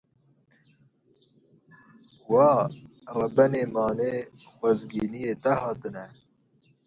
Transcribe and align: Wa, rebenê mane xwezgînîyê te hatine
Wa, 2.33 2.51
rebenê 3.15 3.63
mane 3.75 4.11
xwezgînîyê 4.55 5.33
te 5.43 5.51
hatine 5.61 6.05